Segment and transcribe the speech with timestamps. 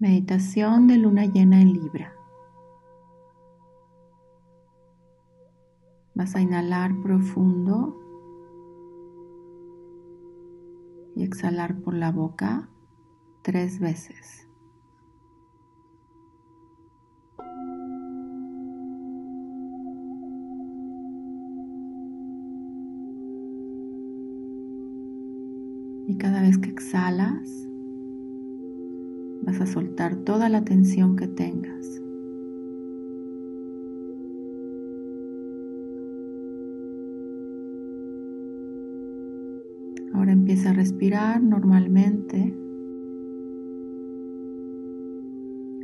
[0.00, 2.14] Meditación de luna llena en Libra.
[6.14, 8.00] Vas a inhalar profundo
[11.14, 12.70] y exhalar por la boca
[13.42, 14.48] tres veces.
[26.06, 27.69] Y cada vez que exhalas,
[29.42, 32.00] vas a soltar toda la tensión que tengas.
[40.12, 42.54] Ahora empieza a respirar normalmente.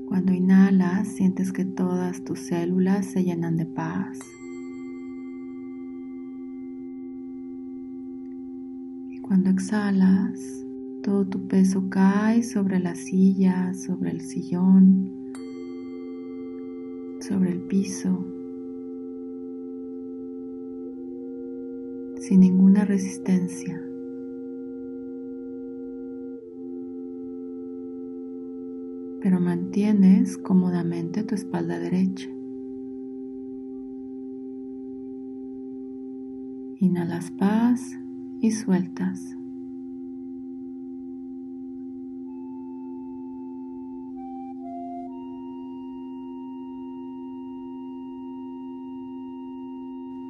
[0.07, 4.19] Cuando inhalas, sientes que todas tus células se llenan de paz.
[9.11, 10.66] Y cuando exhalas,
[11.07, 15.33] todo tu peso cae sobre la silla, sobre el sillón,
[17.21, 18.27] sobre el piso,
[22.19, 23.81] sin ninguna resistencia.
[29.23, 32.29] Pero mantienes cómodamente tu espalda derecha.
[36.81, 37.97] Inhalas paz
[38.41, 39.37] y sueltas.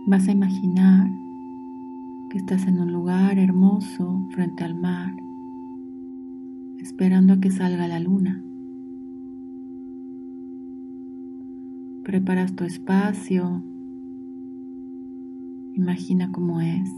[0.09, 1.11] Vas a imaginar
[2.31, 5.13] que estás en un lugar hermoso frente al mar,
[6.79, 8.41] esperando a que salga la luna.
[12.05, 13.65] Preparas tu espacio,
[15.75, 16.89] imagina cómo es.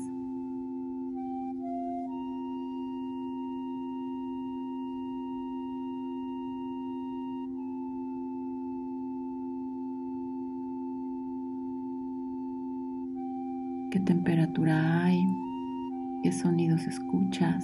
[14.08, 15.22] Temperatura hay,
[16.22, 17.62] qué sonidos escuchas.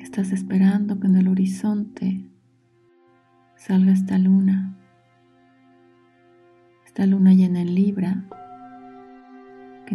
[0.00, 2.24] Estás esperando que en el horizonte
[3.56, 4.78] salga esta luna,
[6.86, 8.28] esta luna llena en Libra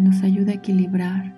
[0.03, 1.33] nos ayuda a equilibrar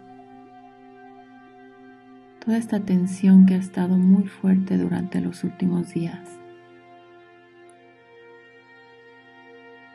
[2.44, 6.40] toda esta tensión que ha estado muy fuerte durante los últimos días.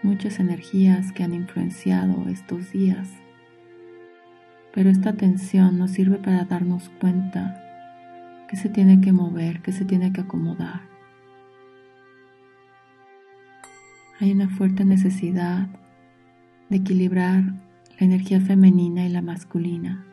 [0.03, 3.08] Muchas energías que han influenciado estos días,
[4.72, 7.62] pero esta tensión nos sirve para darnos cuenta
[8.48, 10.81] que se tiene que mover, que se tiene que acomodar.
[14.19, 15.69] Hay una fuerte necesidad
[16.69, 17.69] de equilibrar
[18.00, 20.06] la energía femenina y la masculina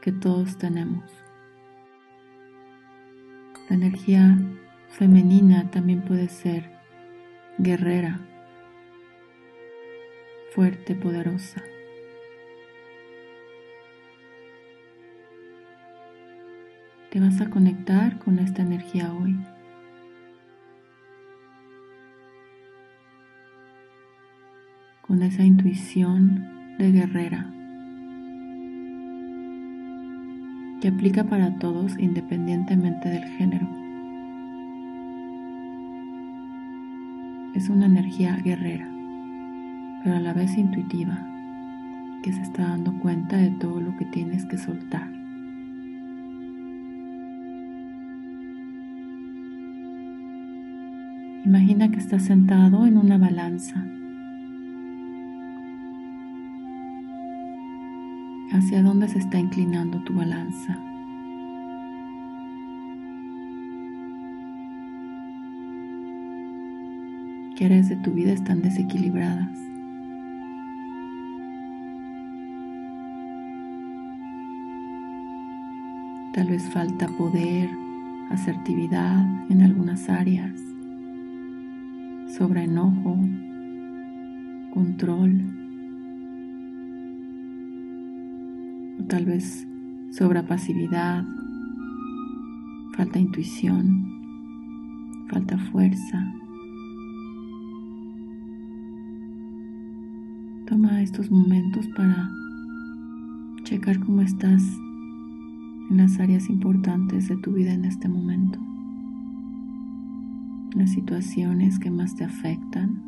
[0.00, 1.04] que todos tenemos.
[3.68, 4.38] La energía
[4.88, 6.70] femenina también puede ser
[7.58, 8.18] guerrera,
[10.54, 11.62] fuerte, poderosa.
[17.10, 19.38] Te vas a conectar con esta energía hoy.
[25.02, 27.46] Con esa intuición de guerrera
[30.80, 33.68] que aplica para todos independientemente del género.
[37.54, 38.88] Es una energía guerrera,
[40.02, 41.26] pero a la vez intuitiva,
[42.22, 45.12] que se está dando cuenta de todo lo que tienes que soltar.
[51.44, 53.84] Imagina que estás sentado en una balanza
[58.52, 60.78] hacia dónde se está inclinando tu balanza.
[67.56, 69.58] ¿Qué áreas de tu vida están desequilibradas?
[76.32, 77.68] Tal vez falta poder,
[78.30, 80.58] asertividad en algunas áreas,
[82.38, 83.18] sobre enojo,
[84.72, 85.49] control.
[89.04, 89.66] Tal vez
[90.10, 91.24] sobra pasividad,
[92.96, 94.06] falta intuición,
[95.28, 96.32] falta fuerza.
[100.66, 102.30] Toma estos momentos para
[103.64, 104.62] checar cómo estás
[105.90, 108.58] en las áreas importantes de tu vida en este momento.
[110.74, 113.02] las situaciones que más te afectan.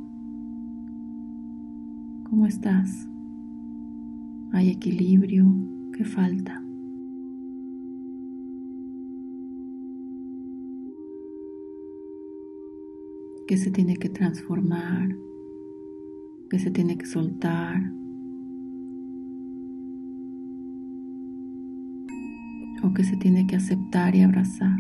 [2.29, 3.09] ¿Cómo estás?
[4.53, 5.72] ¿Hay equilibrio?
[5.93, 6.65] ¿Qué falta?
[13.47, 15.17] ¿Qué se tiene que transformar?
[16.49, 17.93] ¿Qué se tiene que soltar?
[22.83, 24.79] ¿O qué se tiene que aceptar y abrazar?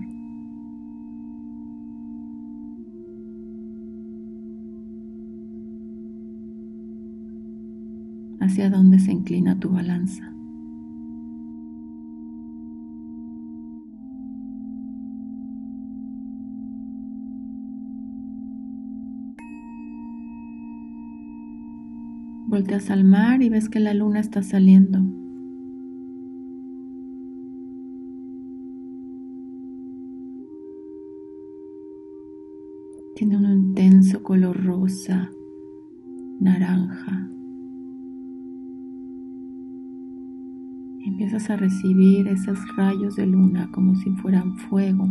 [8.52, 10.31] hacia dónde se inclina tu balanza.
[22.62, 25.00] Volteas al mar y ves que la luna está saliendo.
[33.16, 35.32] Tiene un intenso color rosa,
[36.38, 37.28] naranja.
[41.04, 45.08] empiezas a recibir esos rayos de luna como si fueran fuego.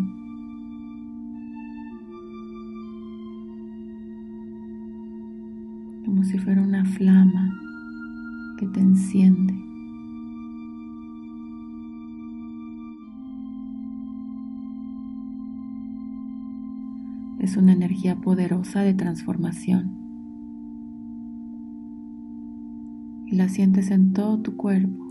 [6.21, 7.59] Como si fuera una flama
[8.59, 9.56] que te enciende.
[17.39, 19.97] Es una energía poderosa de transformación.
[23.25, 25.07] Y la sientes en todo tu cuerpo.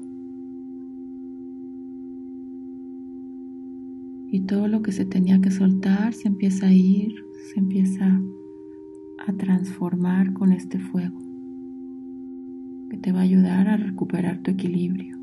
[4.33, 7.17] y todo lo que se tenía que soltar se empieza a ir,
[7.53, 8.23] se empieza
[9.33, 11.19] transformar con este fuego
[12.91, 15.17] que te va a ayudar a recuperar tu equilibrio,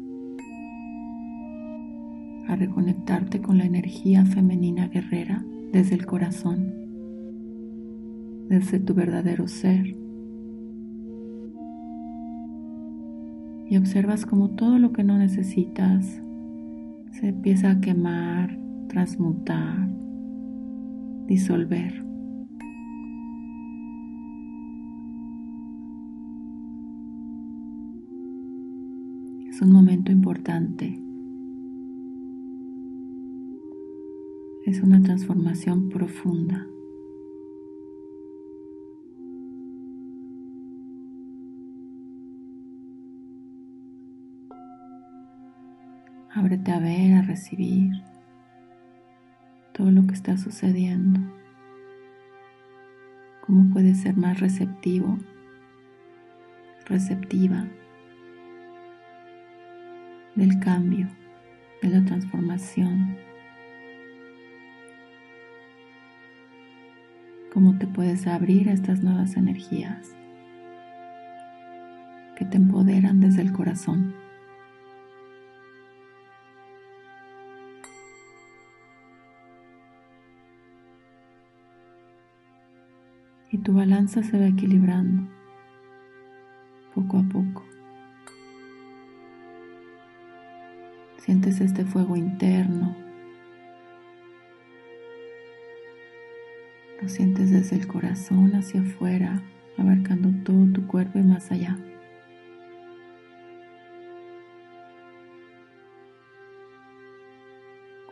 [2.48, 5.44] a reconectarte con la energía femenina guerrera
[5.74, 6.74] desde el corazón,
[8.48, 9.96] desde tu verdadero ser.
[13.70, 16.22] Y observas como todo lo que no necesitas
[17.12, 18.58] se empieza a quemar,
[18.88, 19.90] transmutar,
[21.28, 22.07] disolver.
[29.58, 31.02] Es un momento importante.
[34.68, 36.68] Es una transformación profunda.
[46.30, 47.94] Ábrete a ver, a recibir
[49.74, 51.20] todo lo que está sucediendo,
[53.44, 55.18] cómo puedes ser más receptivo,
[56.86, 57.68] receptiva
[60.38, 61.08] del cambio,
[61.82, 63.18] de la transformación,
[67.52, 70.16] cómo te puedes abrir a estas nuevas energías
[72.36, 74.16] que te empoderan desde el corazón.
[83.50, 85.24] y tu balanza se va equilibrando
[86.94, 87.77] poco a poco.
[91.28, 92.96] Sientes este fuego interno.
[97.02, 99.42] Lo sientes desde el corazón hacia afuera,
[99.78, 101.78] abarcando todo tu cuerpo y más allá.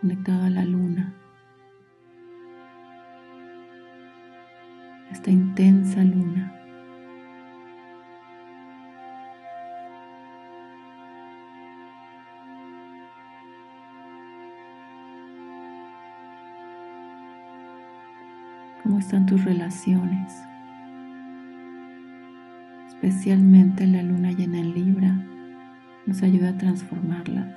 [0.02, 1.14] Conectado a la luna.
[5.10, 6.45] esta intensa luna.
[19.06, 20.34] Están tus relaciones?
[22.88, 25.16] Especialmente la luna llena en Libra
[26.08, 27.56] nos ayuda a transformarlas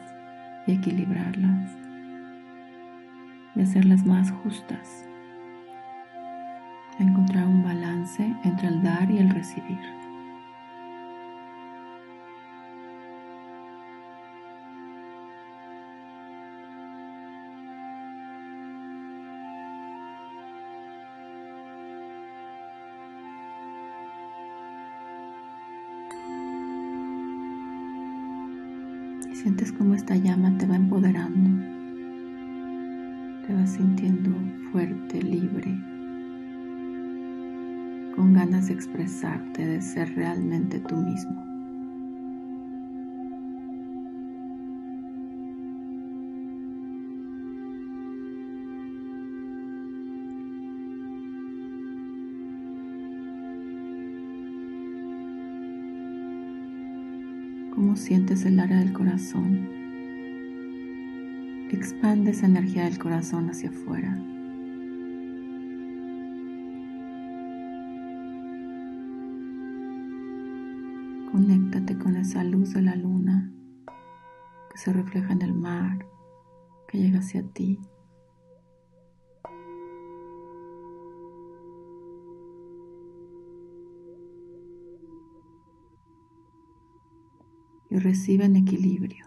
[0.66, 1.74] y equilibrarlas
[3.56, 5.06] y hacerlas más justas
[6.98, 9.78] encontrar un balance entre el dar y el recibir.
[34.72, 35.74] fuerte, libre,
[38.14, 41.48] con ganas de expresarte, de ser realmente tú mismo.
[57.78, 59.68] cómo sientes el área del corazón.
[61.70, 64.18] Expande esa energía del corazón hacia afuera.
[71.30, 73.52] Conéctate con esa luz de la luna
[74.70, 76.06] que se refleja en el mar,
[76.88, 77.78] que llega hacia ti.
[87.90, 89.26] y recibe en equilibrio.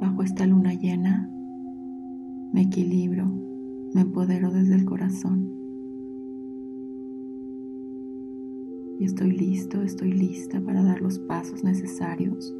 [0.00, 1.28] Bajo esta luna llena,
[2.52, 3.26] me equilibro,
[3.94, 5.55] me empodero desde el corazón.
[8.98, 12.54] Y estoy listo, estoy lista para dar los pasos necesarios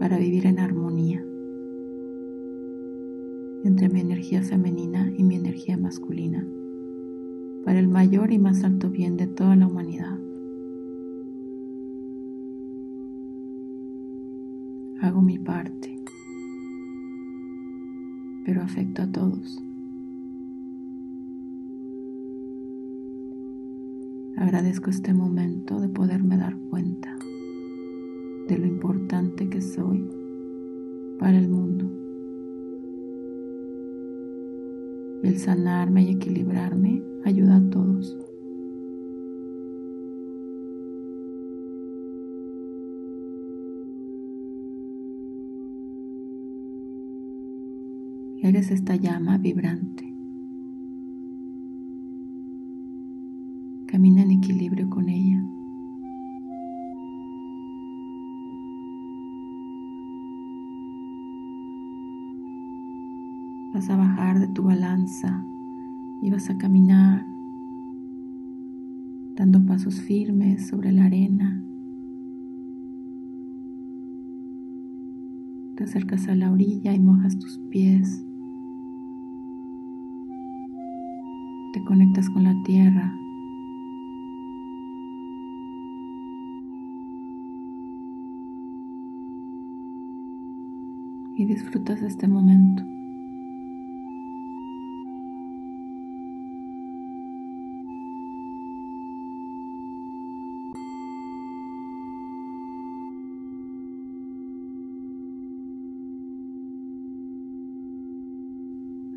[0.00, 1.22] para vivir en armonía
[3.64, 6.46] entre mi energía femenina y mi energía masculina,
[7.64, 10.18] para el mayor y más alto bien de toda la humanidad.
[15.02, 15.94] Hago mi parte,
[18.46, 19.62] pero afecto a todos.
[24.40, 27.14] Agradezco este momento de poderme dar cuenta
[28.48, 30.08] de lo importante que soy
[31.18, 31.84] para el mundo.
[35.22, 38.16] El sanarme y equilibrarme ayuda a todos.
[48.40, 50.10] Eres esta llama vibrante.
[53.90, 55.42] Camina en equilibrio con ella.
[63.72, 65.44] Vas a bajar de tu balanza
[66.22, 67.24] y vas a caminar
[69.36, 71.62] dando pasos firmes sobre la arena.
[75.76, 78.26] Te acercas a la orilla y mojas tus pies.
[81.72, 83.14] te conectas con la tierra.
[91.40, 92.82] Y disfrutas este momento.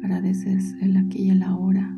[0.02, 1.98] agradeces el aquí y el ahora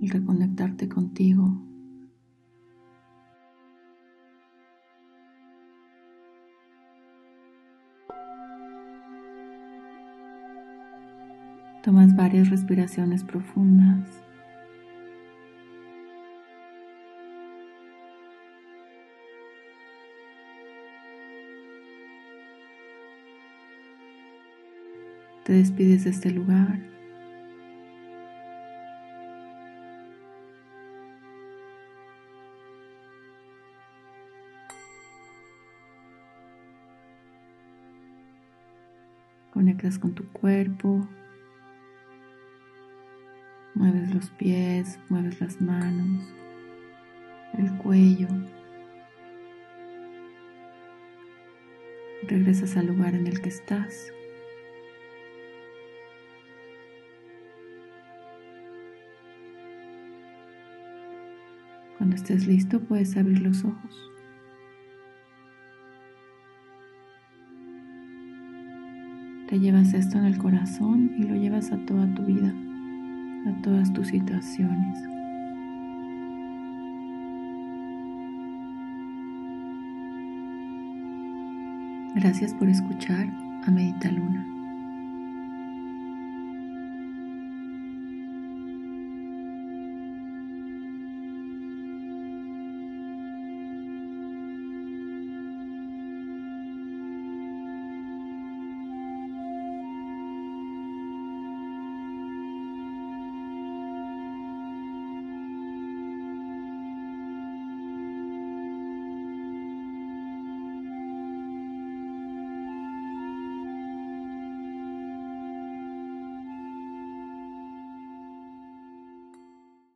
[0.00, 1.63] y reconectarte contigo.
[11.84, 14.08] Tomas varias respiraciones profundas.
[25.44, 26.78] Te despides de este lugar
[39.52, 41.06] Conectas con tu cuerpo.
[43.74, 46.24] Mueves los pies, mueves las manos,
[47.58, 48.28] el cuello.
[52.28, 54.12] Regresas al lugar en el que estás.
[61.98, 64.10] Cuando estés listo puedes abrir los ojos.
[69.48, 72.52] Te llevas esto en el corazón y lo llevas a toda tu vida,
[73.46, 74.98] a todas tus situaciones.
[82.14, 83.26] Gracias por escuchar
[83.66, 84.53] a Medita Luna.